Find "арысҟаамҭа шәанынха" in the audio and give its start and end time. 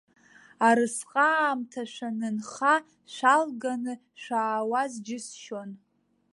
0.67-2.75